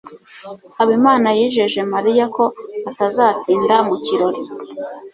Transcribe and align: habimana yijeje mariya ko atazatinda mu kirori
habimana 0.77 1.27
yijeje 1.37 1.79
mariya 1.93 2.25
ko 2.35 2.43
atazatinda 2.89 3.75
mu 3.87 3.95
kirori 4.05 4.41